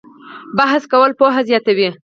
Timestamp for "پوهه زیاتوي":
1.19-1.89